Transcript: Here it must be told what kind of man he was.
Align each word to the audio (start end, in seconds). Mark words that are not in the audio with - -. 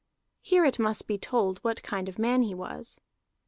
Here 0.41 0.65
it 0.65 0.79
must 0.79 1.05
be 1.05 1.19
told 1.19 1.59
what 1.59 1.83
kind 1.83 2.09
of 2.09 2.17
man 2.17 2.41
he 2.41 2.55
was. 2.55 2.99